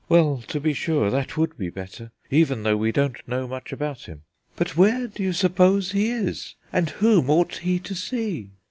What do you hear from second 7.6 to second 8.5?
to see?"